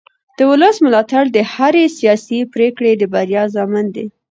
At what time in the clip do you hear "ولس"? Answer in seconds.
0.49-0.75